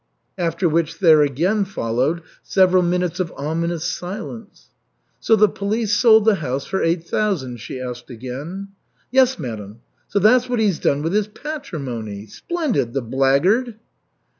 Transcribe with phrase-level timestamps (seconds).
[0.39, 4.69] After which there again followed several minutes of ominous silence.
[5.19, 8.69] "So the police sold the house for eight thousand?" she asked again.
[9.11, 12.25] "Yes, madam." "So that's what he's done with his patrimony!
[12.25, 12.93] Splendid!
[12.93, 13.75] The blackguard!"